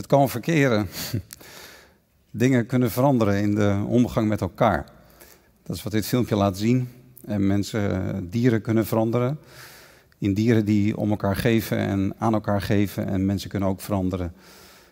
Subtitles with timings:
[0.00, 0.88] Het kan verkeren.
[2.30, 4.86] Dingen kunnen veranderen in de omgang met elkaar.
[5.62, 6.88] Dat is wat dit filmpje laat zien.
[7.24, 9.38] En mensen, dieren kunnen veranderen.
[10.18, 13.06] In dieren die om elkaar geven en aan elkaar geven.
[13.06, 14.32] En mensen kunnen ook veranderen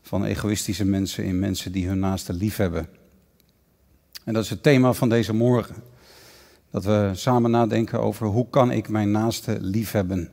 [0.02, 2.88] van egoïstische mensen in mensen die hun naaste lief hebben.
[4.24, 5.76] En dat is het thema van deze morgen.
[6.70, 10.30] Dat we samen nadenken over hoe kan ik mijn naaste lief hebben.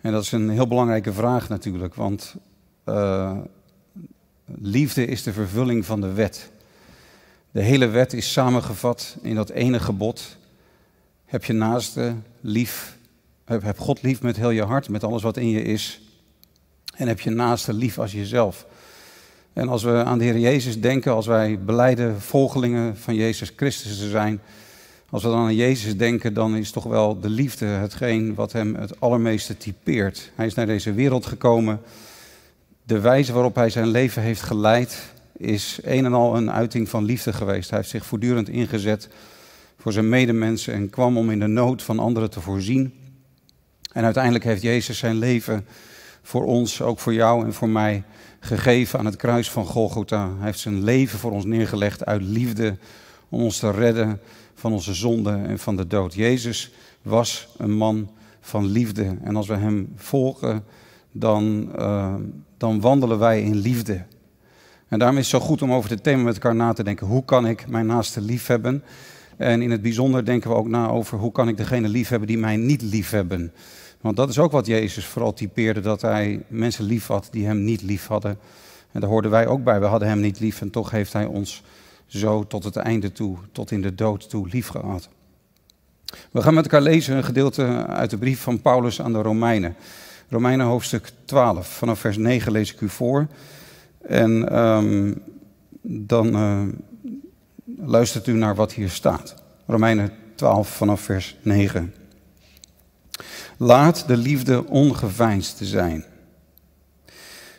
[0.00, 2.36] En dat is een heel belangrijke vraag natuurlijk, want
[2.84, 3.38] uh,
[4.60, 6.50] liefde is de vervulling van de wet.
[7.50, 10.36] De hele wet is samengevat in dat ene gebod.
[11.24, 12.96] Heb je naaste lief,
[13.44, 16.00] heb, God lief met heel je hart, met alles wat in je is.
[16.94, 18.66] En heb je naaste lief als jezelf.
[19.52, 23.98] En als we aan de Heer Jezus denken, als wij beleiden volgelingen van Jezus Christus
[23.98, 24.40] te zijn,
[25.10, 28.74] als we dan aan Jezus denken, dan is toch wel de liefde hetgeen wat hem
[28.74, 30.30] het allermeeste typeert.
[30.34, 31.80] Hij is naar deze wereld gekomen.
[32.88, 37.04] De wijze waarop hij zijn leven heeft geleid is een en al een uiting van
[37.04, 37.70] liefde geweest.
[37.70, 39.08] Hij heeft zich voortdurend ingezet
[39.78, 42.94] voor zijn medemensen en kwam om in de nood van anderen te voorzien.
[43.92, 45.66] En uiteindelijk heeft Jezus zijn leven
[46.22, 48.04] voor ons, ook voor jou en voor mij,
[48.40, 50.28] gegeven aan het kruis van Golgotha.
[50.36, 52.76] Hij heeft zijn leven voor ons neergelegd uit liefde
[53.28, 54.20] om ons te redden
[54.54, 56.14] van onze zonde en van de dood.
[56.14, 58.10] Jezus was een man
[58.40, 59.16] van liefde.
[59.22, 60.64] En als we hem volgen,
[61.12, 62.14] dan, uh,
[62.58, 64.04] dan wandelen wij in liefde.
[64.88, 67.06] En daarom is het zo goed om over dit thema met elkaar na te denken.
[67.06, 68.82] Hoe kan ik mijn naaste lief hebben?
[69.36, 72.28] En in het bijzonder denken we ook na over hoe kan ik degene lief hebben
[72.28, 73.52] die mij niet lief hebben.
[74.00, 77.64] Want dat is ook wat Jezus vooral typeerde, dat hij mensen lief had die hem
[77.64, 78.38] niet lief hadden.
[78.92, 79.80] En daar hoorden wij ook bij.
[79.80, 81.62] We hadden hem niet lief en toch heeft hij ons
[82.06, 85.08] zo tot het einde toe, tot in de dood toe lief gehad.
[86.30, 89.76] We gaan met elkaar lezen een gedeelte uit de brief van Paulus aan de Romeinen.
[90.30, 93.26] Romeinen hoofdstuk 12, vanaf vers 9 lees ik u voor.
[94.00, 95.22] En um,
[95.82, 96.62] dan uh,
[97.76, 99.34] luistert u naar wat hier staat.
[99.66, 101.94] Romeinen 12 vanaf vers 9.
[103.56, 106.04] Laat de liefde ongeveinsd zijn.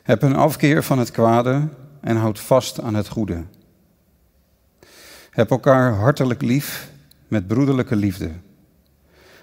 [0.03, 1.67] Heb een afkeer van het kwade
[2.01, 3.44] en houd vast aan het goede.
[5.29, 6.91] Heb elkaar hartelijk lief
[7.27, 8.31] met broederlijke liefde.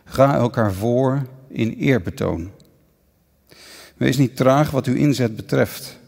[0.05, 2.51] Ga elkaar voor in eerbetoon.
[3.97, 5.99] Wees niet traag wat uw inzet betreft.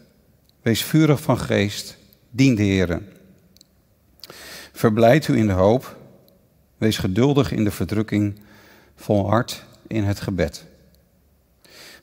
[0.63, 1.97] Wees vurig van geest,
[2.31, 3.03] dien de Heer.
[4.73, 5.97] Verblijd u in de hoop.
[6.79, 8.41] Wees geduldig in de verdrukking,
[8.95, 10.67] volhard in het gebed.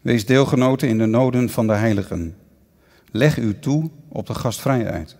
[0.01, 2.35] Wees deelgenoten in de noden van de heiligen.
[3.11, 5.15] Leg u toe op de gastvrijheid.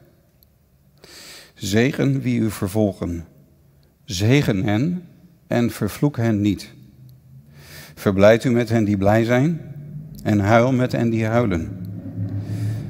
[1.53, 3.26] Zegen wie u vervolgen.
[4.06, 5.08] Zegen hen
[5.47, 6.74] en vervloek hen niet.
[7.96, 9.75] Verblijd u met hen die blij zijn
[10.25, 11.88] en huil met hen die huilen.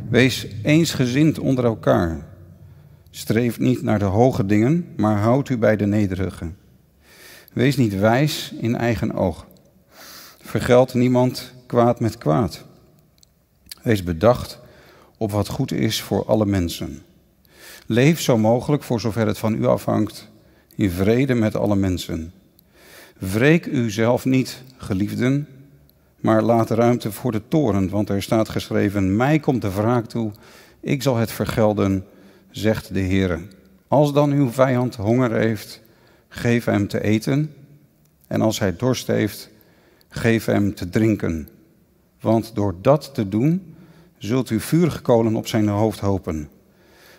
[0.10, 2.26] Wees eensgezind onder elkaar.
[3.10, 6.52] Streef niet naar de hoge dingen, maar houd u bij de nederige.
[7.54, 9.46] Wees niet wijs in eigen oog.
[10.42, 12.66] Vergeld niemand kwaad met kwaad.
[13.82, 14.60] Wees bedacht
[15.18, 17.02] op wat goed is voor alle mensen.
[17.86, 20.30] Leef zo mogelijk, voor zover het van u afhangt,
[20.76, 22.34] in vrede met alle mensen.
[23.18, 25.48] Wreek u zelf niet, geliefden,
[26.26, 30.32] maar laat ruimte voor de toren, want er staat geschreven: Mij komt de wraak toe,
[30.80, 32.06] ik zal het vergelden,
[32.50, 33.42] zegt de Heer.
[33.88, 35.82] Als dan uw vijand honger heeft,
[36.28, 37.54] geef hem te eten,
[38.28, 39.50] en als hij dorst heeft,
[40.10, 41.50] geef hem te drinken.
[42.20, 43.76] Want door dat te doen,
[44.18, 46.50] zult u vurige kolen op zijn hoofd hopen.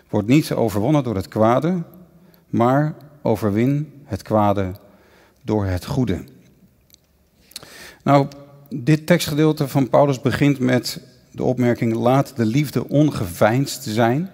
[0.09, 1.83] Word niet overwonnen door het kwade,
[2.47, 4.71] maar overwin het kwade
[5.43, 6.23] door het goede.
[8.03, 8.27] Nou,
[8.69, 11.01] dit tekstgedeelte van Paulus begint met
[11.31, 14.29] de opmerking: laat de liefde ongeveinsd zijn.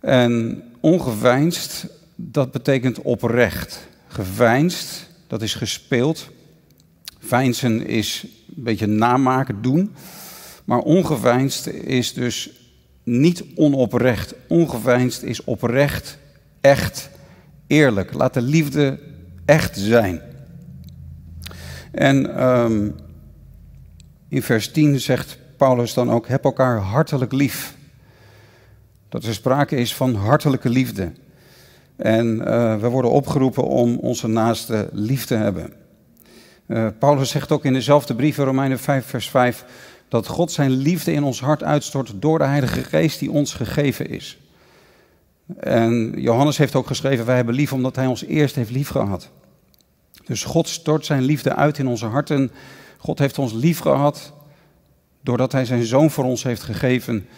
[0.00, 3.88] En ongeveinsd, dat betekent oprecht.
[4.06, 6.28] Geveinsd, dat is gespeeld.
[7.18, 8.26] Veinzen is
[8.56, 9.94] een beetje namaken, doen.
[10.64, 12.50] Maar ongeveinsd is dus
[13.02, 14.34] niet onoprecht.
[14.48, 16.18] Ongeveinsd is oprecht,
[16.60, 17.10] echt,
[17.66, 18.12] eerlijk.
[18.12, 18.98] Laat de liefde
[19.44, 20.20] echt zijn.
[21.92, 22.94] En um,
[24.28, 27.74] in vers 10 zegt Paulus dan ook: heb elkaar hartelijk lief.
[29.08, 31.12] Dat er sprake is van hartelijke liefde.
[31.96, 35.72] En uh, we worden opgeroepen om onze naaste lief te hebben.
[36.66, 39.64] Uh, Paulus zegt ook in dezelfde brief, Romeinen 5, vers 5,
[40.08, 44.08] dat God zijn liefde in ons hart uitstort door de Heilige Geest die ons gegeven
[44.08, 44.38] is.
[45.60, 49.30] En Johannes heeft ook geschreven, wij hebben lief omdat hij ons eerst heeft lief gehad.
[50.24, 52.50] Dus God stort zijn liefde uit in onze harten.
[53.06, 54.32] God heeft ons lief gehad
[55.20, 57.28] doordat hij zijn zoon voor ons heeft gegeven.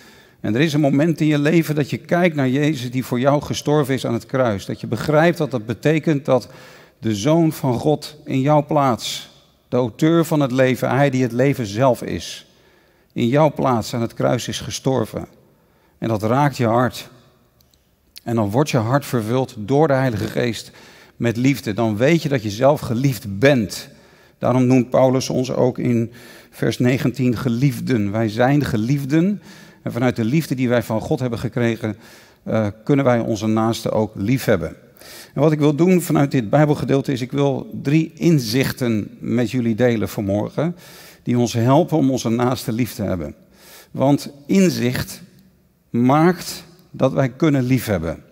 [0.41, 3.21] En er is een moment in je leven dat je kijkt naar Jezus die voor
[3.21, 4.67] jou gestorven is aan het kruis.
[4.67, 6.49] Dat je begrijpt dat dat betekent dat
[6.99, 9.31] de Zoon van God in jouw plaats,
[9.69, 12.47] de auteur van het leven, hij die het leven zelf is,
[13.13, 15.27] in jouw plaats aan het kruis is gestorven.
[15.99, 17.09] En dat raakt je hart.
[18.23, 20.71] En dan wordt je hart vervuld door de Heilige Geest
[21.17, 21.73] met liefde.
[21.73, 23.97] Dan weet je dat je zelf geliefd bent.
[24.39, 26.13] Daarom noemt Paulus ons ook in
[26.51, 28.11] vers 19 geliefden.
[28.11, 29.43] Wij zijn geliefden.
[29.83, 31.97] En vanuit de liefde die wij van God hebben gekregen,
[32.47, 34.77] uh, kunnen wij onze naasten ook lief hebben.
[35.35, 39.75] En wat ik wil doen vanuit dit Bijbelgedeelte is, ik wil drie inzichten met jullie
[39.75, 40.77] delen vanmorgen,
[41.23, 43.35] die ons helpen om onze naaste lief te hebben.
[43.91, 45.23] Want inzicht
[45.91, 48.23] maakt dat wij kunnen liefhebben.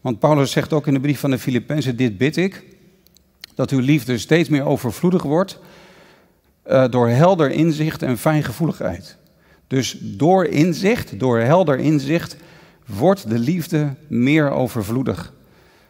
[0.00, 2.64] Want Paulus zegt ook in de brief van de Filippenzen, dit bid ik,
[3.54, 5.58] dat uw liefde steeds meer overvloedig wordt
[6.66, 9.16] uh, door helder inzicht en fijngevoeligheid.
[9.66, 12.36] Dus door inzicht, door helder inzicht,
[12.86, 15.32] wordt de liefde meer overvloedig.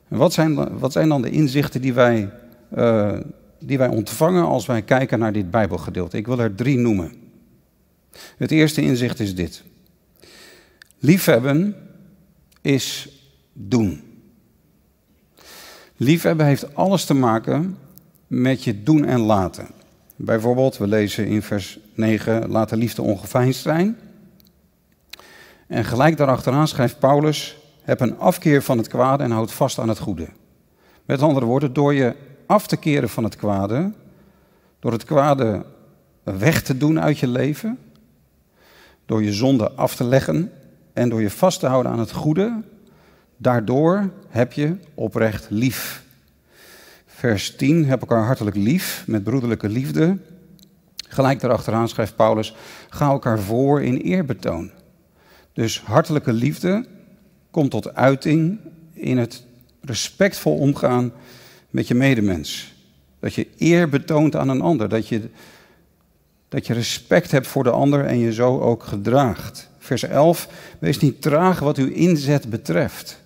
[0.09, 2.31] En wat zijn, wat zijn dan de inzichten die wij,
[2.77, 3.19] uh,
[3.59, 6.17] die wij ontvangen als wij kijken naar dit Bijbelgedeelte?
[6.17, 7.13] Ik wil er drie noemen.
[8.37, 9.63] Het eerste inzicht is dit.
[10.99, 11.77] Liefhebben
[12.61, 13.09] is
[13.53, 14.12] doen.
[16.03, 17.79] Liefhebben heeft alles te maken
[18.27, 19.67] met je doen en laten.
[20.17, 23.97] Bijvoorbeeld, we lezen in vers 9, laat de liefde ongeveinsd zijn.
[25.67, 29.89] En gelijk daarachteraan schrijft Paulus, heb een afkeer van het kwade en houd vast aan
[29.89, 30.29] het goede.
[31.05, 32.15] Met andere woorden, door je
[32.47, 33.93] af te keren van het kwade,
[34.79, 35.65] door het kwade
[36.23, 37.79] weg te doen uit je leven,
[39.07, 40.53] door je zonde af te leggen
[40.93, 42.63] en door je vast te houden aan het goede,
[43.43, 46.03] daardoor heb je oprecht lief.
[47.07, 50.19] Vers 10, heb elkaar hartelijk lief met broederlijke liefde.
[51.09, 52.55] Gelijk daarachteraan schrijft Paulus,
[52.89, 54.71] ga elkaar voor in eerbetoon.
[55.53, 56.87] Dus hartelijke liefde
[57.51, 58.59] komt tot uiting
[58.93, 59.45] in het
[59.81, 61.13] respectvol omgaan
[61.71, 62.75] met je medemens.
[63.21, 65.29] Dat je eer betoont aan een ander, dat je,
[66.49, 69.71] dat je respect hebt voor de ander en je zo ook gedraagt.
[69.79, 70.49] Vers 11,
[70.79, 73.22] wees niet traag wat uw inzet betreft.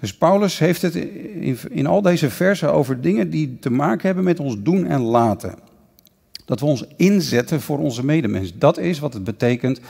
[0.00, 4.24] Dus Paulus heeft het in, in al deze versen over dingen die te maken hebben
[4.24, 5.54] met ons doen en laten.
[6.44, 8.58] Dat we ons inzetten voor onze medemens.
[8.58, 9.80] Dat is wat het betekent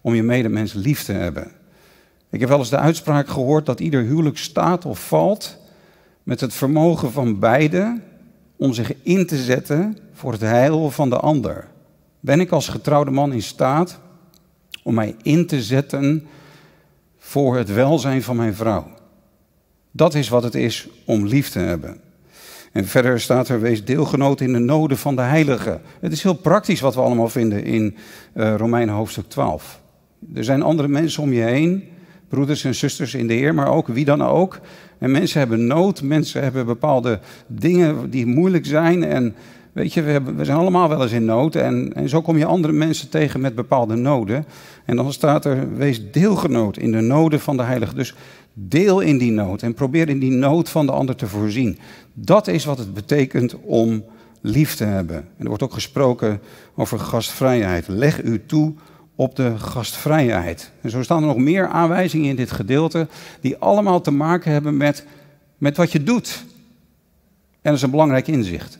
[0.00, 1.50] om je medemens lief te hebben.
[2.30, 5.58] Ik heb wel eens de uitspraak gehoord dat ieder huwelijk staat of valt
[6.22, 8.00] met het vermogen van beide
[8.56, 11.68] om zich in te zetten voor het heil van de ander.
[12.20, 13.98] Ben ik als getrouwde man in staat
[14.82, 16.26] om mij in te zetten
[17.18, 18.86] voor het welzijn van mijn vrouw?
[19.98, 22.00] Dat is wat het is om lief te hebben.
[22.72, 25.80] En verder staat er, wees deelgenoot in de noden van de heiligen.
[26.00, 27.96] Het is heel praktisch wat we allemaal vinden in
[28.34, 29.80] uh, Romeinen hoofdstuk 12.
[30.34, 31.84] Er zijn andere mensen om je heen,
[32.28, 34.60] broeders en zusters in de Heer, maar ook wie dan ook.
[34.98, 39.04] En mensen hebben nood, mensen hebben bepaalde dingen die moeilijk zijn.
[39.04, 39.34] En
[39.72, 41.54] weet je, we, hebben, we zijn allemaal wel eens in nood.
[41.54, 44.44] En, en zo kom je andere mensen tegen met bepaalde noden.
[44.84, 47.96] En dan staat er, wees deelgenoot in de noden van de heiligen.
[47.96, 48.14] Dus
[48.60, 51.78] Deel in die nood en probeer in die nood van de ander te voorzien.
[52.12, 54.04] Dat is wat het betekent om
[54.40, 55.16] lief te hebben.
[55.16, 56.40] En er wordt ook gesproken
[56.74, 57.88] over gastvrijheid.
[57.88, 58.74] Leg u toe
[59.14, 60.72] op de gastvrijheid.
[60.80, 63.08] En zo staan er nog meer aanwijzingen in dit gedeelte
[63.40, 65.04] die allemaal te maken hebben met,
[65.58, 66.44] met wat je doet.
[67.50, 68.78] En dat is een belangrijk inzicht.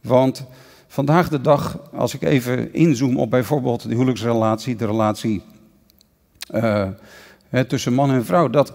[0.00, 0.44] Want
[0.86, 5.42] vandaag de dag, als ik even inzoom op bijvoorbeeld de huwelijksrelatie, de relatie
[6.54, 6.88] uh,
[7.68, 8.72] tussen man en vrouw, dat,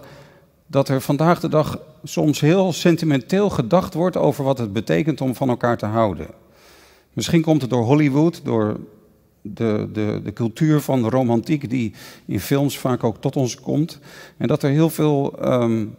[0.66, 5.34] dat er vandaag de dag soms heel sentimenteel gedacht wordt over wat het betekent om
[5.34, 6.26] van elkaar te houden.
[7.12, 8.76] Misschien komt het door Hollywood, door
[9.54, 11.94] de, de, de cultuur van de romantiek die
[12.26, 13.98] in films vaak ook tot ons komt.
[14.36, 15.94] En dat er heel veel, um,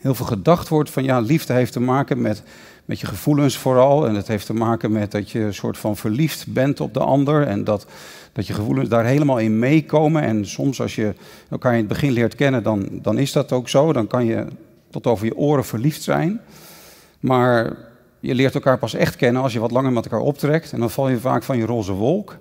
[0.00, 2.42] heel veel gedacht wordt van ja, liefde heeft te maken met,
[2.84, 4.06] met je gevoelens vooral.
[4.06, 7.00] En het heeft te maken met dat je een soort van verliefd bent op de
[7.00, 7.46] ander.
[7.46, 7.86] En dat,
[8.36, 10.22] dat je gevoelens daar helemaal in meekomen.
[10.22, 11.14] En soms als je
[11.50, 13.92] elkaar in het begin leert kennen, dan, dan is dat ook zo.
[13.92, 14.46] Dan kan je
[14.90, 16.40] tot over je oren verliefd zijn.
[17.20, 17.76] Maar
[18.20, 20.72] je leert elkaar pas echt kennen als je wat langer met elkaar optrekt.
[20.72, 22.36] En dan val je vaak van je roze wolk.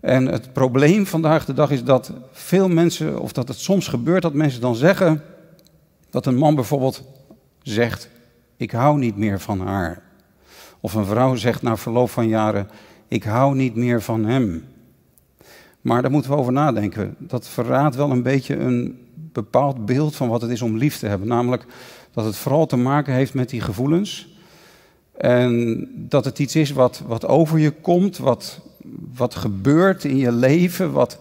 [0.00, 4.22] En het probleem vandaag de dag is dat veel mensen, of dat het soms gebeurt
[4.22, 5.22] dat mensen dan zeggen
[6.10, 7.02] dat een man bijvoorbeeld
[7.62, 8.08] zegt:
[8.56, 10.02] Ik hou niet meer van haar.
[10.80, 12.68] Of een vrouw zegt na verloop van jaren:
[13.08, 14.64] Ik hou niet meer van hem.
[15.86, 17.14] Maar daar moeten we over nadenken.
[17.18, 21.06] Dat verraadt wel een beetje een bepaald beeld van wat het is om lief te
[21.06, 21.28] hebben.
[21.28, 21.66] Namelijk
[22.12, 24.28] dat het vooral te maken heeft met die gevoelens.
[25.16, 28.60] En dat het iets is wat, wat over je komt, wat,
[29.14, 31.18] wat gebeurt in je leven, wat,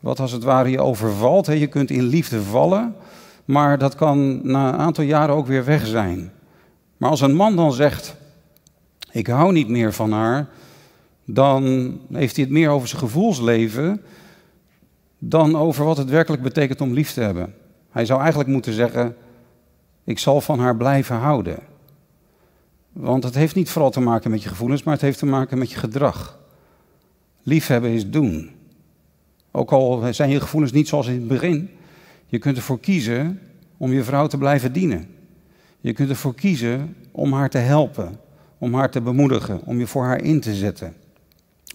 [0.00, 1.46] wat als het ware je overvalt.
[1.46, 2.94] Je kunt in liefde vallen,
[3.44, 6.32] maar dat kan na een aantal jaren ook weer weg zijn.
[6.96, 8.16] Maar als een man dan zegt,
[9.10, 10.48] ik hou niet meer van haar,
[11.26, 11.62] dan
[12.12, 14.02] heeft hij het meer over zijn gevoelsleven
[15.18, 17.54] dan over wat het werkelijk betekent om lief te hebben.
[17.90, 19.16] Hij zou eigenlijk moeten zeggen,
[20.04, 21.58] ik zal van haar blijven houden.
[22.92, 25.58] Want het heeft niet vooral te maken met je gevoelens, maar het heeft te maken
[25.58, 26.38] met je gedrag.
[27.42, 28.50] Liefhebben is doen.
[29.50, 31.70] Ook al zijn je gevoelens niet zoals in het begin,
[32.26, 33.40] je kunt ervoor kiezen
[33.76, 35.08] om je vrouw te blijven dienen.
[35.80, 38.20] Je kunt ervoor kiezen om haar te helpen,
[38.58, 40.94] om haar te bemoedigen, om je voor haar in te zetten,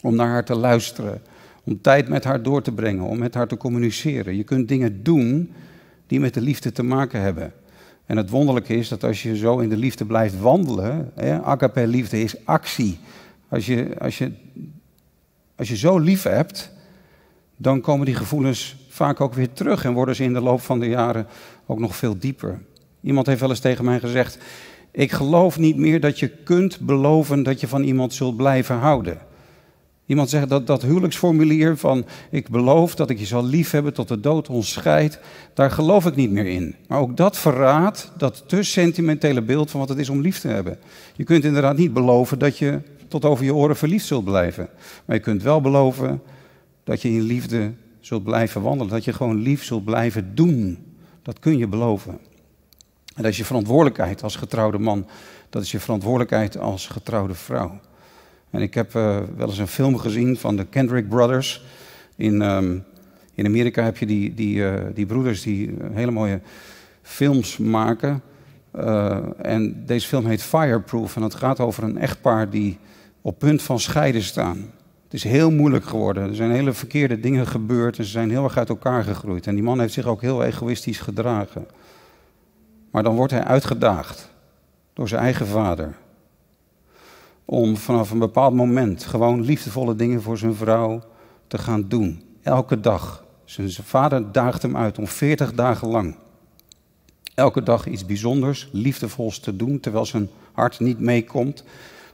[0.01, 1.21] om naar haar te luisteren,
[1.63, 4.35] om tijd met haar door te brengen, om met haar te communiceren.
[4.35, 5.51] Je kunt dingen doen
[6.07, 7.53] die met de liefde te maken hebben.
[8.05, 11.87] En het wonderlijke is dat als je zo in de liefde blijft wandelen, hè, agape
[11.87, 12.99] liefde is actie.
[13.49, 14.31] Als je, als, je,
[15.55, 16.71] als je zo lief hebt,
[17.57, 20.79] dan komen die gevoelens vaak ook weer terug en worden ze in de loop van
[20.79, 21.27] de jaren
[21.65, 22.61] ook nog veel dieper.
[23.01, 24.37] Iemand heeft wel eens tegen mij gezegd:
[24.91, 29.17] Ik geloof niet meer dat je kunt beloven dat je van iemand zult blijven houden.
[30.11, 34.19] Iemand zegt dat dat huwelijksformulier van ik beloof dat ik je zal liefhebben tot de
[34.19, 35.19] dood ons scheidt,
[35.53, 36.75] daar geloof ik niet meer in.
[36.87, 40.47] Maar ook dat verraadt dat te sentimentele beeld van wat het is om lief te
[40.47, 40.77] hebben.
[41.15, 44.69] Je kunt inderdaad niet beloven dat je tot over je oren verliefd zult blijven.
[45.05, 46.21] Maar je kunt wel beloven
[46.83, 48.93] dat je in liefde zult blijven wandelen.
[48.93, 50.77] Dat je gewoon lief zult blijven doen.
[51.21, 52.11] Dat kun je beloven.
[53.15, 55.07] En dat is je verantwoordelijkheid als getrouwde man.
[55.49, 57.79] Dat is je verantwoordelijkheid als getrouwde vrouw.
[58.51, 61.63] En ik heb uh, wel eens een film gezien van de Kendrick Brothers.
[62.15, 62.83] In, um,
[63.33, 66.39] in Amerika heb je die, die, uh, die broeders die uh, hele mooie
[67.01, 68.21] films maken.
[69.41, 71.15] en deze film heet Fireproof.
[71.15, 72.77] En het gaat over een echtpaar die
[73.21, 74.57] op punt van scheiden staan.
[75.03, 76.29] Het is heel moeilijk geworden.
[76.29, 79.47] Er zijn hele verkeerde dingen gebeurd en ze zijn heel erg uit elkaar gegroeid.
[79.47, 81.65] En die man heeft zich ook heel egoïstisch gedragen.
[82.91, 84.29] Maar dan wordt hij uitgedaagd
[84.93, 85.95] door zijn eigen vader
[87.51, 91.01] om vanaf een bepaald moment gewoon liefdevolle dingen voor zijn vrouw
[91.47, 92.23] te gaan doen.
[92.41, 93.25] Elke dag.
[93.43, 96.15] Zijn vader daagt hem uit om 40 dagen lang.
[97.35, 101.63] Elke dag iets bijzonders, liefdevols te doen, terwijl zijn hart niet meekomt.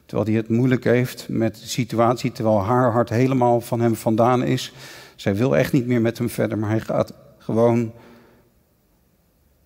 [0.05, 4.43] Terwijl hij het moeilijk heeft met de situatie, terwijl haar hart helemaal van hem vandaan
[4.43, 4.73] is.
[5.15, 7.91] Zij wil echt niet meer met hem verder, maar hij gaat gewoon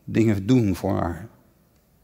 [0.04, 1.28] dingen doen voor haar.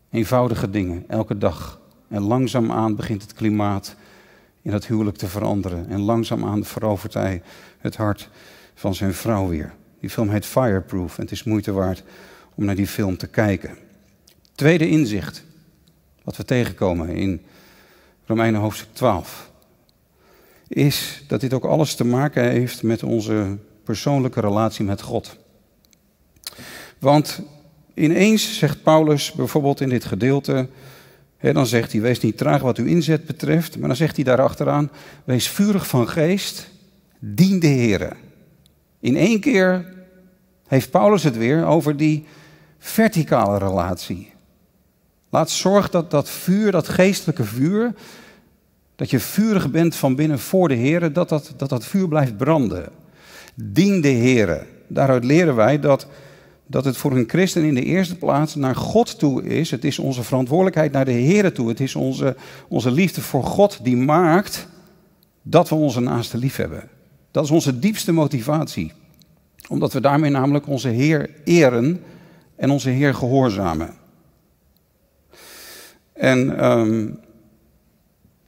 [0.09, 1.79] Eenvoudige dingen, elke dag.
[2.07, 3.95] En langzaamaan begint het klimaat
[4.61, 5.89] in dat huwelijk te veranderen.
[5.89, 7.41] En langzaamaan verovert hij
[7.77, 8.29] het hart
[8.75, 9.73] van zijn vrouw weer.
[9.99, 12.03] Die film heet Fireproof en het is moeite waard
[12.55, 13.77] om naar die film te kijken.
[14.55, 15.43] Tweede inzicht,
[16.23, 17.41] wat we tegenkomen in
[18.25, 19.51] Romeinen hoofdstuk 12,
[20.67, 25.37] is dat dit ook alles te maken heeft met onze persoonlijke relatie met God.
[26.99, 27.41] Want
[27.93, 30.67] ineens zegt Paulus bijvoorbeeld in dit gedeelte,
[31.39, 34.91] dan zegt hij, wees niet traag wat uw inzet betreft, maar dan zegt hij daarachteraan,
[35.24, 36.70] wees vurig van geest,
[37.20, 38.15] dien de Heer.
[39.00, 39.94] In één keer
[40.67, 42.25] heeft Paulus het weer over die
[42.79, 44.34] verticale relatie.
[45.29, 47.94] Laat zorg dat dat vuur, dat geestelijke vuur,
[48.96, 52.89] dat je vurig bent van binnen voor de Heer, dat dat, dat vuur blijft branden.
[53.56, 54.65] Dien de Heer.
[54.88, 56.08] Daaruit leren wij dat
[56.67, 59.71] dat het voor een christen in de eerste plaats naar God toe is.
[59.71, 61.69] Het is onze verantwoordelijkheid naar de Heer toe.
[61.69, 62.36] Het is onze,
[62.67, 64.67] onze liefde voor God die maakt
[65.41, 66.89] dat we onze naaste lief hebben.
[67.31, 68.91] Dat is onze diepste motivatie.
[69.69, 72.03] Omdat we daarmee namelijk onze Heer eren
[72.55, 73.93] en onze Heer gehoorzamen.
[76.13, 77.19] En um,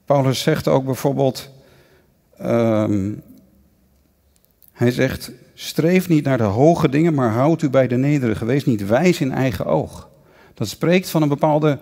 [0.06, 1.50] Paulus zegt ook bijvoorbeeld,
[2.42, 3.22] um,
[4.72, 8.46] hij zegt, Streef niet naar de hoge dingen, maar houd u bij de nederige.
[8.46, 10.10] Wees niet wijs in eigen oog.
[10.54, 11.80] Dat spreekt van een bepaalde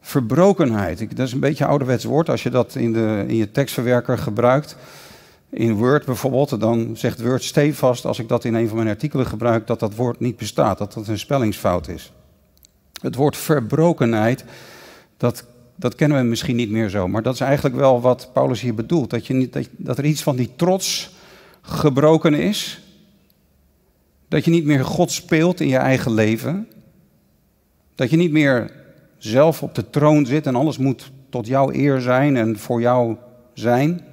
[0.00, 1.16] verbrokenheid.
[1.16, 2.30] Dat is een beetje een ouderwets woord.
[2.30, 4.76] Als je dat in, de, in je tekstverwerker gebruikt,
[5.50, 9.26] in Word bijvoorbeeld, dan zegt Word stevast, als ik dat in een van mijn artikelen
[9.26, 12.12] gebruik, dat dat woord niet bestaat, dat dat een spellingsfout is.
[13.00, 14.44] Het woord verbrokenheid,
[15.16, 15.44] dat,
[15.76, 18.74] dat kennen we misschien niet meer zo, maar dat is eigenlijk wel wat Paulus hier
[18.74, 19.10] bedoelt.
[19.10, 21.10] Dat, je niet, dat, dat er iets van die trots
[21.62, 22.80] gebroken is,
[24.28, 26.68] dat je niet meer God speelt in je eigen leven.
[27.94, 28.70] Dat je niet meer
[29.18, 33.16] zelf op de troon zit en alles moet tot jouw eer zijn en voor jou
[33.54, 34.04] zijn.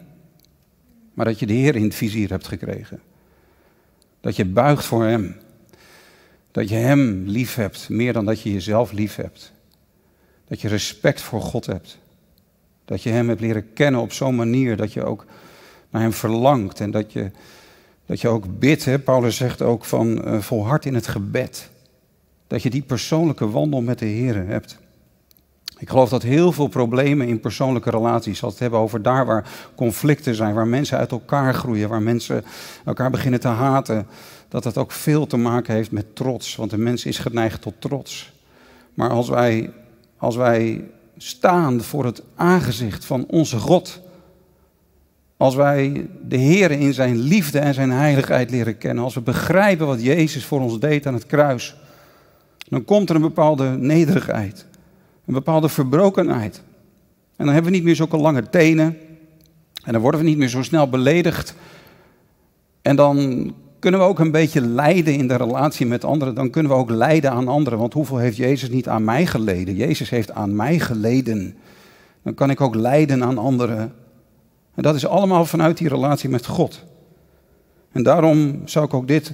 [1.13, 3.01] Maar dat je de Heer in het vizier hebt gekregen.
[4.21, 5.35] Dat je buigt voor Hem.
[6.51, 9.51] Dat je Hem lief hebt, meer dan dat je jezelf lief hebt.
[10.47, 11.97] Dat je respect voor God hebt.
[12.85, 15.25] Dat je Hem hebt leren kennen op zo'n manier dat je ook
[15.89, 17.31] naar Hem verlangt en dat je
[18.13, 18.99] Dat je ook bidt, hè?
[18.99, 21.69] Paulus zegt ook van uh, volhard in het gebed.
[22.47, 24.77] Dat je die persoonlijke wandel met de Heer hebt.
[25.77, 29.49] Ik geloof dat heel veel problemen in persoonlijke relaties, als het hebben over daar waar
[29.75, 32.43] conflicten zijn, waar mensen uit elkaar groeien, waar mensen
[32.85, 34.07] elkaar beginnen te haten,
[34.47, 36.55] dat dat ook veel te maken heeft met trots.
[36.55, 38.33] Want de mens is geneigd tot trots.
[38.93, 39.71] Maar als wij,
[40.17, 40.83] als wij
[41.17, 44.01] staan voor het aangezicht van onze God,
[45.37, 49.87] als wij de Heer in zijn liefde en zijn heiligheid leren kennen, als we begrijpen
[49.87, 51.75] wat Jezus voor ons deed aan het kruis,
[52.67, 54.65] dan komt er een bepaalde nederigheid,
[55.25, 56.61] een bepaalde verbrokenheid.
[57.35, 58.97] En dan hebben we niet meer zulke lange tenen
[59.83, 61.55] en dan worden we niet meer zo snel beledigd.
[62.81, 66.35] En dan kunnen we ook een beetje lijden in de relatie met anderen.
[66.35, 67.79] Dan kunnen we ook lijden aan anderen.
[67.79, 69.75] Want hoeveel heeft Jezus niet aan mij geleden?
[69.75, 71.55] Jezus heeft aan mij geleden.
[72.23, 73.93] Dan kan ik ook lijden aan anderen.
[74.75, 76.83] En dat is allemaal vanuit die relatie met God.
[77.91, 79.33] En daarom zou ik ook dit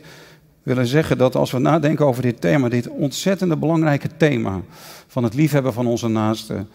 [0.64, 4.62] willen zeggen: dat als we nadenken over dit thema, dit ontzettende belangrijke thema
[5.08, 6.70] van het liefhebben van onze naasten,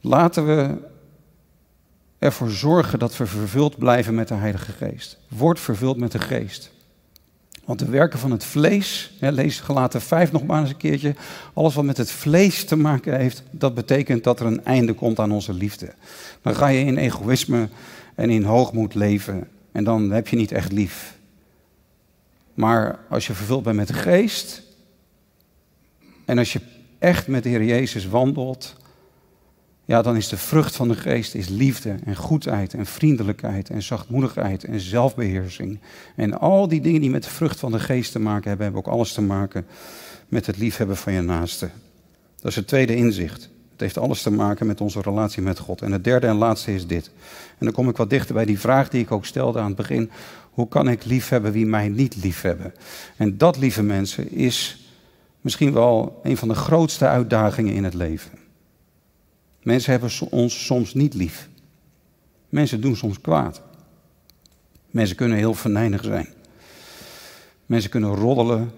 [0.00, 0.88] laten we
[2.18, 5.18] ervoor zorgen dat we vervuld blijven met de Heilige Geest.
[5.28, 6.70] Word vervuld met de Geest.
[7.70, 11.14] Want de werken van het vlees, hè, lees gelaten 5 nog maar eens een keertje,
[11.54, 15.18] alles wat met het vlees te maken heeft, dat betekent dat er een einde komt
[15.18, 15.94] aan onze liefde.
[16.42, 17.68] Dan ga je in egoïsme
[18.14, 21.18] en in hoogmoed leven en dan heb je niet echt lief.
[22.54, 24.62] Maar als je vervuld bent met de geest
[26.24, 26.60] en als je
[26.98, 28.76] echt met de Heer Jezus wandelt,
[29.90, 33.82] ja, dan is de vrucht van de geest is liefde en goedheid en vriendelijkheid en
[33.82, 35.78] zachtmoedigheid en zelfbeheersing.
[36.16, 38.84] En al die dingen die met de vrucht van de geest te maken hebben, hebben
[38.84, 39.66] ook alles te maken
[40.28, 41.70] met het liefhebben van je naaste.
[42.36, 43.42] Dat is het tweede inzicht.
[43.70, 45.82] Het heeft alles te maken met onze relatie met God.
[45.82, 47.10] En het derde en laatste is dit.
[47.58, 49.76] En dan kom ik wat dichter bij die vraag die ik ook stelde aan het
[49.76, 50.10] begin.
[50.50, 52.74] Hoe kan ik liefhebben wie mij niet liefhebben?
[53.16, 54.88] En dat, lieve mensen, is
[55.40, 58.39] misschien wel een van de grootste uitdagingen in het leven.
[59.62, 61.48] Mensen hebben ons soms niet lief.
[62.48, 63.62] Mensen doen soms kwaad.
[64.90, 66.28] Mensen kunnen heel venijnig zijn.
[67.66, 68.70] Mensen kunnen roddelen,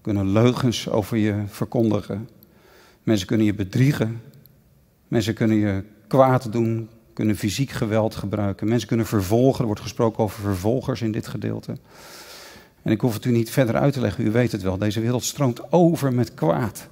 [0.00, 2.28] kunnen leugens over je verkondigen.
[3.02, 4.22] Mensen kunnen je bedriegen.
[5.08, 8.68] Mensen kunnen je kwaad doen, kunnen fysiek geweld gebruiken.
[8.68, 9.60] Mensen kunnen vervolgen.
[9.60, 11.76] Er wordt gesproken over vervolgers in dit gedeelte.
[12.82, 14.78] En ik hoef het u niet verder uit te leggen, u weet het wel.
[14.78, 16.88] Deze wereld stroomt over met kwaad.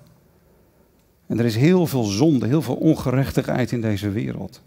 [1.29, 4.63] En er is heel veel zonde, heel veel ongerechtigheid in deze wereld.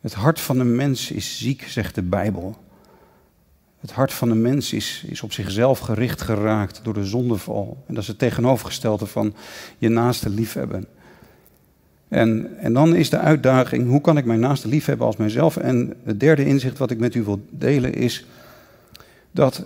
[0.00, 2.56] Het hart van de mens is ziek, zegt de Bijbel.
[3.80, 7.84] Het hart van de mens is, is op zichzelf gericht geraakt door de zondeval.
[7.86, 9.34] En dat is het tegenovergestelde van
[9.78, 10.86] je naaste liefhebben.
[12.08, 15.56] En, en dan is de uitdaging, hoe kan ik mijn naaste liefhebben als mijzelf?
[15.56, 18.26] En het derde inzicht wat ik met u wil delen is
[19.30, 19.64] dat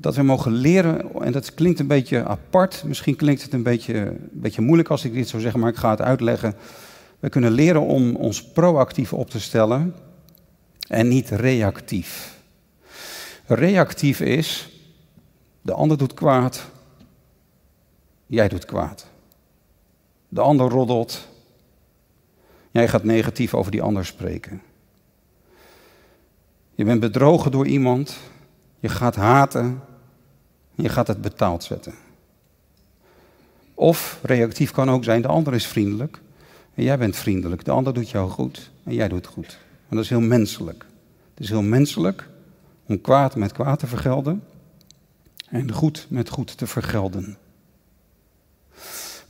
[0.00, 3.94] dat we mogen leren, en dat klinkt een beetje apart, misschien klinkt het een beetje,
[3.94, 6.54] een beetje moeilijk als ik dit zo zeg, maar ik ga het uitleggen.
[7.18, 9.94] We kunnen leren om ons proactief op te stellen
[10.88, 12.38] en niet reactief.
[13.46, 14.68] Reactief is,
[15.62, 16.70] de ander doet kwaad,
[18.26, 19.06] jij doet kwaad.
[20.28, 21.28] De ander roddelt,
[22.70, 24.62] jij gaat negatief over die ander spreken.
[26.74, 28.16] Je bent bedrogen door iemand,
[28.78, 29.80] je gaat haten,
[30.82, 31.94] je gaat het betaald zetten.
[33.74, 36.20] Of reactief kan ook zijn, de ander is vriendelijk
[36.74, 37.64] en jij bent vriendelijk.
[37.64, 39.58] De ander doet jou goed en jij doet goed.
[39.88, 40.86] En dat is heel menselijk.
[41.34, 42.28] Het is heel menselijk
[42.86, 44.42] om kwaad met kwaad te vergelden
[45.48, 47.38] en goed met goed te vergelden.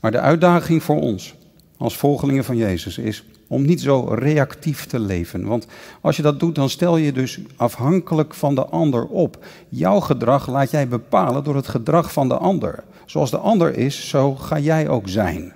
[0.00, 1.34] Maar de uitdaging voor ons
[1.80, 5.46] als volgelingen van Jezus is om niet zo reactief te leven.
[5.46, 5.66] Want
[6.00, 9.44] als je dat doet, dan stel je dus afhankelijk van de ander op.
[9.68, 12.84] Jouw gedrag laat jij bepalen door het gedrag van de ander.
[13.06, 15.52] Zoals de ander is, zo ga jij ook zijn.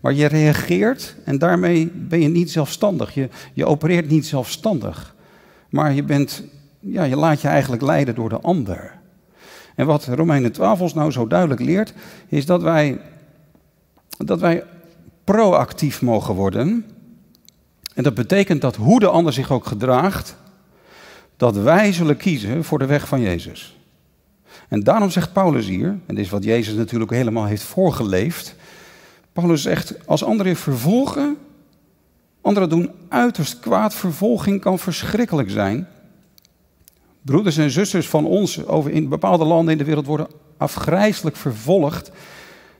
[0.00, 3.14] Maar je reageert en daarmee ben je niet zelfstandig.
[3.14, 5.14] Je, je opereert niet zelfstandig.
[5.68, 6.42] Maar je, bent,
[6.80, 8.92] ja, je laat je eigenlijk leiden door de ander.
[9.74, 11.94] En wat Romeinen 12 ons nou zo duidelijk leert,
[12.28, 13.00] is dat wij,
[14.16, 14.64] dat wij
[15.24, 16.86] proactief mogen worden.
[17.94, 20.36] En dat betekent dat hoe de ander zich ook gedraagt,
[21.36, 23.76] dat wij zullen kiezen voor de weg van Jezus.
[24.68, 28.54] En daarom zegt Paulus hier, en dit is wat Jezus natuurlijk helemaal heeft voorgeleefd.
[29.32, 31.36] Paulus zegt, als anderen vervolgen,
[32.40, 35.88] anderen doen uiterst kwaad, vervolging kan verschrikkelijk zijn.
[37.22, 42.10] Broeders en zusters van ons over in bepaalde landen in de wereld worden afgrijzelijk vervolgd.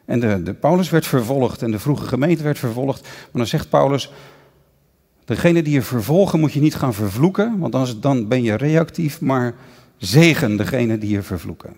[0.05, 3.03] En de, de, Paulus werd vervolgd en de vroege gemeente werd vervolgd.
[3.03, 4.13] Maar dan zegt Paulus,
[5.25, 9.21] degene die je vervolgen moet je niet gaan vervloeken, want dan, dan ben je reactief.
[9.21, 9.55] Maar
[10.03, 11.77] Zegen degene die je vervloeken.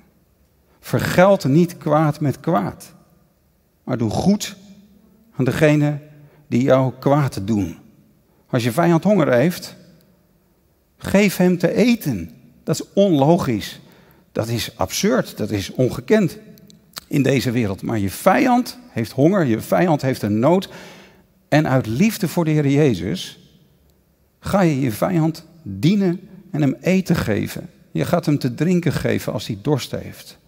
[0.81, 2.95] Vergeld niet kwaad met kwaad,
[3.83, 4.57] maar doe goed
[5.37, 5.99] aan degene
[6.47, 7.79] die jou kwaad doen.
[8.47, 9.77] Als je vijand honger heeft,
[10.97, 12.31] geef hem te eten.
[12.63, 13.81] Dat is onlogisch.
[14.33, 15.37] Dat is absurd.
[15.37, 16.39] Dat is ongekend
[17.09, 17.83] in deze wereld.
[17.83, 20.69] Maar je vijand heeft honger, je vijand heeft een nood.
[21.49, 23.39] En uit liefde voor de Heer Jezus
[24.41, 27.71] ga je je vijand dienen en hem eten geven.
[27.91, 30.39] Je gaat hem te drinken geven als hij dorst heeft.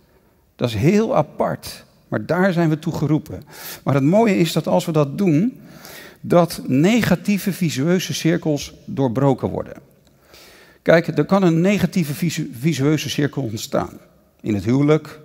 [0.57, 1.85] Dat is heel apart.
[2.09, 3.43] Maar daar zijn we toe geroepen.
[3.85, 5.61] Maar het mooie is dat als we dat doen,
[6.21, 9.75] dat negatieve visueuze cirkels doorbroken worden.
[10.83, 13.99] Kijk, er kan een negatieve visueuze cirkel ontstaan.
[14.41, 15.21] In het huwelijk,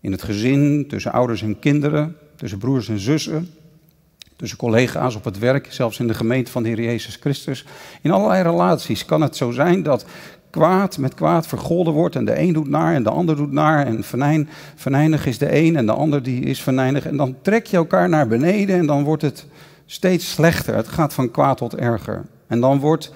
[0.00, 3.50] in het gezin, tussen ouders en kinderen, tussen broers en zussen,
[4.36, 7.64] tussen collega's op het werk, zelfs in de gemeente van de Heer Jezus Christus.
[8.02, 10.04] In allerlei relaties kan het zo zijn dat
[10.50, 13.86] kwaad met kwaad vergolden wordt en de een doet naar en de ander doet naar
[13.86, 17.66] en venijn, venijnig is de een en de ander die is venijnig en dan trek
[17.66, 19.46] je elkaar naar beneden en dan wordt het
[19.86, 20.74] steeds slechter.
[20.74, 23.12] Het gaat van kwaad tot erger en dan wordt,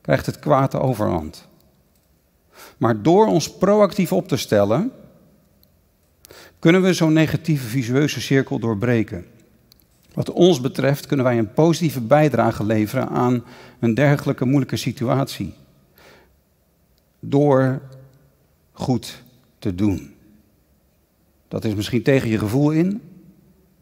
[0.00, 1.48] krijgt het kwaad de overhand.
[2.76, 4.92] Maar door ons proactief op te stellen,
[6.58, 9.24] kunnen we zo'n negatieve visueuze cirkel doorbreken.
[10.12, 13.44] Wat ons betreft kunnen wij een positieve bijdrage leveren aan
[13.78, 15.54] een dergelijke moeilijke situatie.
[17.20, 17.82] Door
[18.72, 19.22] goed
[19.58, 20.14] te doen.
[21.48, 23.00] Dat is misschien tegen je gevoel in.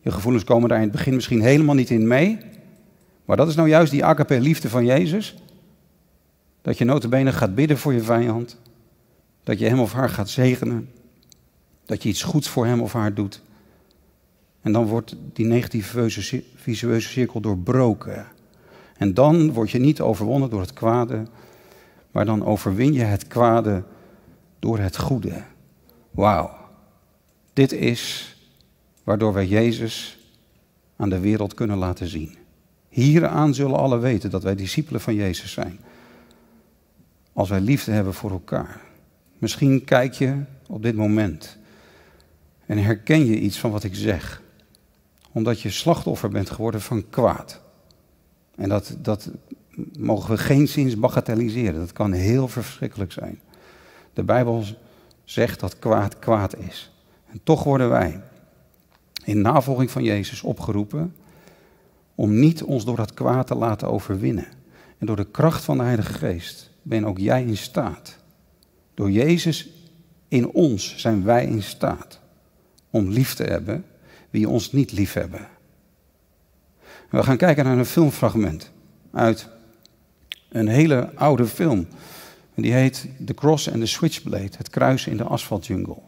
[0.00, 2.38] Je gevoelens komen daar in het begin misschien helemaal niet in mee.
[3.24, 5.36] Maar dat is nou juist die agape liefde van Jezus.
[6.62, 8.58] Dat je notabene gaat bidden voor je vijand.
[9.42, 10.88] Dat je hem of haar gaat zegenen.
[11.86, 13.42] Dat je iets goeds voor hem of haar doet.
[14.60, 16.10] En dan wordt die negatieve
[16.54, 18.26] visueuze cirkel doorbroken.
[18.96, 21.26] En dan word je niet overwonnen door het kwade,
[22.10, 23.82] maar dan overwin je het kwade
[24.58, 25.42] door het goede.
[26.10, 26.50] Wauw.
[27.52, 28.34] Dit is
[29.04, 30.18] waardoor wij Jezus
[30.96, 32.36] aan de wereld kunnen laten zien.
[32.88, 35.78] Hieraan zullen alle weten dat wij discipelen van Jezus zijn.
[37.32, 38.80] Als wij liefde hebben voor elkaar.
[39.38, 41.58] Misschien kijk je op dit moment
[42.66, 44.44] en herken je iets van wat ik zeg
[45.36, 47.60] omdat je slachtoffer bent geworden van kwaad.
[48.54, 49.30] En dat, dat
[49.98, 51.80] mogen we geen zins bagatelliseren.
[51.80, 53.40] Dat kan heel verschrikkelijk zijn.
[54.12, 54.64] De Bijbel
[55.24, 56.92] zegt dat kwaad kwaad is.
[57.26, 58.20] En toch worden wij
[59.24, 61.14] in navolging van Jezus opgeroepen
[62.14, 64.46] om niet ons door dat kwaad te laten overwinnen.
[64.98, 68.16] En door de kracht van de Heilige Geest ben ook jij in staat.
[68.94, 69.68] Door Jezus
[70.28, 72.20] in ons zijn wij in staat
[72.96, 73.84] om lief te hebben
[74.30, 75.48] wie ons niet lief hebben.
[77.10, 78.70] We gaan kijken naar een filmfragment
[79.12, 79.48] uit
[80.48, 81.86] een hele oude film.
[82.54, 85.98] Die heet The Cross and the Switchblade, het kruis in de asfaltjungle.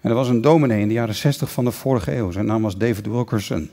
[0.00, 2.30] En er was een dominee in de jaren 60 van de vorige eeuw.
[2.30, 3.70] Zijn naam was David Wilkerson.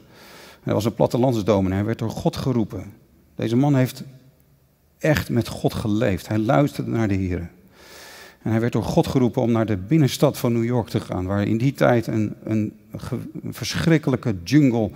[0.62, 1.78] Hij was een plattelandsdominee.
[1.78, 2.94] Hij werd door God geroepen.
[3.36, 4.04] Deze man heeft
[4.98, 6.28] echt met God geleefd.
[6.28, 7.52] Hij luisterde naar de Heer.
[8.44, 11.26] En hij werd door God geroepen om naar de binnenstad van New York te gaan,
[11.26, 12.74] waar in die tijd een, een,
[13.50, 14.92] verschrikkelijke jungle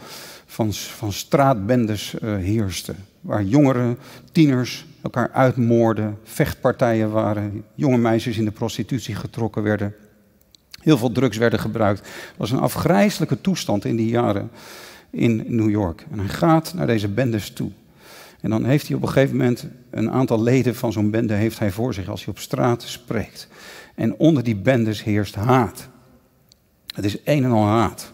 [0.45, 2.93] van, van straatbendes uh, heerste.
[3.21, 3.97] Waar jongeren,
[4.31, 9.93] tieners elkaar uitmoorden, vechtpartijen waren, jonge meisjes in de prostitutie getrokken werden.
[10.81, 11.99] Heel veel drugs werden gebruikt.
[11.99, 14.49] Het was een afgrijzelijke toestand in die jaren
[15.09, 16.05] in New York.
[16.11, 17.71] En hij gaat naar deze bendes toe.
[18.41, 21.59] En dan heeft hij op een gegeven moment een aantal leden van zo'n bende heeft
[21.59, 23.47] hij voor zich als hij op straat spreekt.
[23.95, 25.89] En onder die bendes heerst haat.
[26.95, 28.13] Het is een en al haat.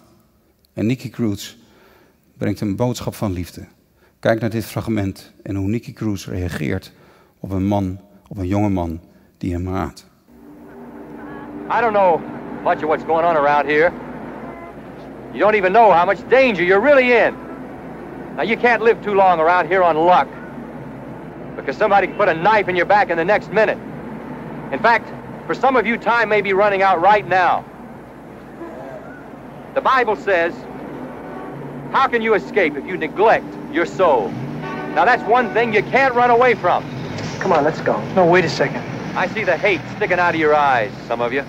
[0.74, 1.56] En Nicky Cruz
[2.38, 3.66] brengt een boodschap van liefde.
[4.20, 6.92] Kijk naar dit fragment en hoe Nicky Cruz reageert
[7.40, 9.02] op een man, op een jonge man
[9.38, 10.06] die hem haat.
[11.78, 12.22] I don't know
[12.64, 13.92] much of what's going on around here.
[15.32, 17.34] You don't even know how much danger you're really in.
[18.36, 20.28] Now, you can't live too long around here on luck
[21.56, 23.78] because somebody can put a knife in your back in the next minute.
[24.72, 25.08] In fact,
[25.46, 27.64] for some of you, time may be running out right now.
[29.76, 30.54] The Bible says,
[31.92, 34.30] how can you escape if you neglect your soul?
[34.96, 36.84] Now, that's one thing you can't run away from.
[37.40, 38.04] Come on, let's go.
[38.16, 38.82] No, wait a second.
[39.16, 41.44] I see the hate sticking out of your eyes, some of you.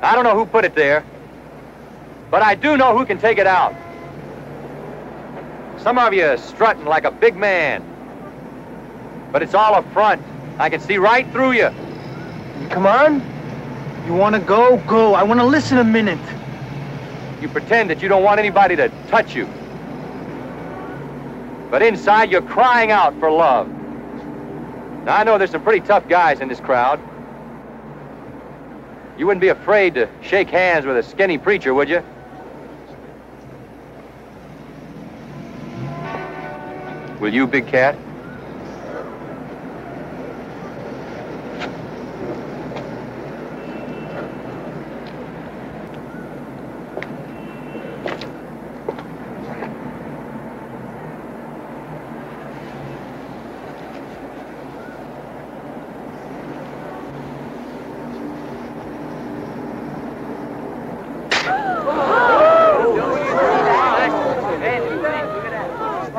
[0.00, 1.04] I don't know who put it there,
[2.30, 3.74] but I do know who can take it out.
[5.84, 7.84] Some of you strutting like a big man.
[9.30, 10.22] But it's all a front.
[10.58, 11.68] I can see right through you.
[12.70, 13.22] Come on.
[14.06, 14.78] You want to go?
[14.86, 15.12] Go.
[15.12, 16.18] I want to listen a minute.
[17.42, 19.46] You pretend that you don't want anybody to touch you.
[21.70, 23.68] But inside, you're crying out for love.
[25.04, 26.98] Now, I know there's some pretty tough guys in this crowd.
[29.18, 32.02] You wouldn't be afraid to shake hands with a skinny preacher, would you?
[37.24, 37.96] Will you, Big Cat?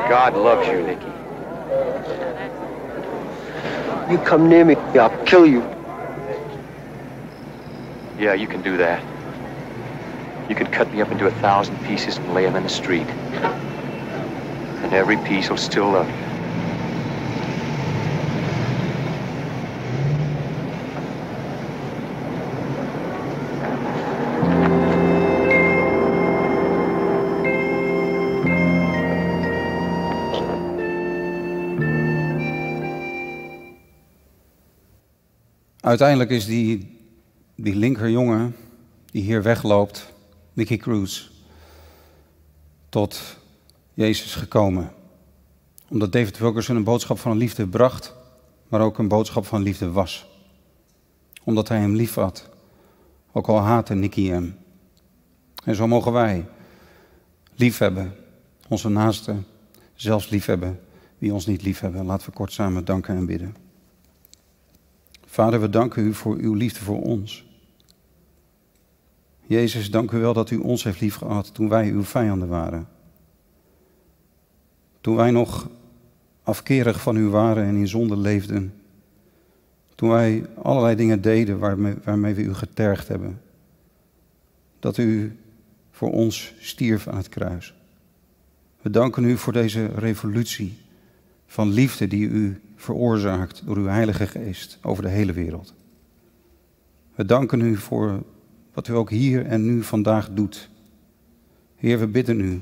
[0.08, 1.06] God loves you, Nicky.
[4.12, 5.62] You come near me, I'll kill you.
[8.20, 9.02] Yeah, you can do that.
[10.50, 13.08] You could cut me up into a thousand pieces and lay them in the street.
[14.84, 16.25] And every piece will still love you.
[35.86, 36.98] Uiteindelijk is die,
[37.56, 38.56] die linkerjongen
[39.12, 40.14] die hier wegloopt,
[40.54, 41.30] Nicky Cruz,
[42.90, 43.38] tot
[43.94, 44.92] Jezus gekomen.
[45.90, 48.14] Omdat David Wilkerson een boodschap van liefde bracht,
[48.68, 50.28] maar ook een boodschap van liefde was.
[51.44, 52.50] Omdat hij hem lief had,
[53.32, 54.58] ook al haatte Nicky hem.
[55.64, 56.46] En zo mogen wij
[57.56, 58.16] liefhebben,
[58.68, 59.46] onze naasten,
[59.94, 60.80] zelfs liefhebben
[61.18, 62.06] wie ons niet liefhebben.
[62.06, 63.65] Laten we kort samen danken en bidden.
[65.36, 67.46] Vader, we danken u voor uw liefde voor ons.
[69.46, 72.88] Jezus, dank u wel dat u ons heeft liefgehad toen wij uw vijanden waren.
[75.02, 75.70] Toen wij nog
[76.44, 78.74] afkerig van u waren en in zonde leefden.
[79.96, 83.42] Toen wij allerlei dingen deden waarmee, waarmee we u getergd hebben.
[84.80, 85.38] Dat u
[85.92, 87.74] voor ons stierf aan het kruis.
[88.82, 90.78] We danken u voor deze revolutie
[91.46, 95.74] van liefde die u veroorzaakt door uw Heilige Geest over de hele wereld.
[97.16, 98.24] We danken u voor
[98.74, 100.70] wat u ook hier en nu vandaag doet.
[101.76, 102.62] Heer, we bidden u,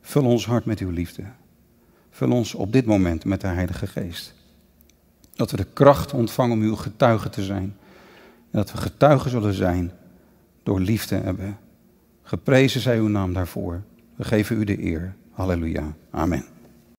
[0.00, 1.22] vul ons hart met uw liefde.
[2.10, 4.34] Vul ons op dit moment met de Heilige Geest.
[5.34, 7.76] Dat we de kracht ontvangen om uw getuige te zijn.
[8.50, 9.92] En dat we getuigen zullen zijn
[10.62, 11.58] door liefde hebben.
[12.22, 13.82] Geprezen zij uw naam daarvoor.
[14.16, 15.14] We geven u de eer.
[15.30, 15.94] Halleluja.
[16.10, 16.44] Amen.